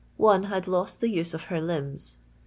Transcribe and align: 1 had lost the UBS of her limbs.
1 0.17 0.45
had 0.45 0.67
lost 0.67 0.99
the 0.99 1.15
UBS 1.17 1.35
of 1.35 1.43
her 1.43 1.61
limbs. 1.61 2.17